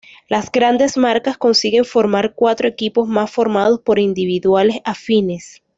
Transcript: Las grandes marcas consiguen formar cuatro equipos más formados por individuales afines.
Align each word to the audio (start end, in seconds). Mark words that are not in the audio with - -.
Las 0.29 0.51
grandes 0.51 0.97
marcas 0.97 1.37
consiguen 1.37 1.85
formar 1.85 2.33
cuatro 2.33 2.67
equipos 2.67 3.07
más 3.07 3.29
formados 3.29 3.81
por 3.81 3.99
individuales 3.99 4.79
afines. 4.83 5.61